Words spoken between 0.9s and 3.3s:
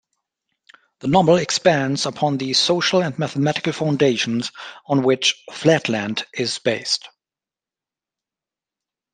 The novel expands upon the social and